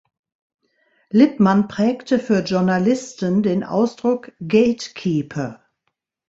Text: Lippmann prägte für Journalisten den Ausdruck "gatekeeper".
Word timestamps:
Lippmann 1.11 1.67
prägte 1.67 2.17
für 2.17 2.39
Journalisten 2.39 3.43
den 3.43 3.63
Ausdruck 3.63 4.31
"gatekeeper". 4.39 5.63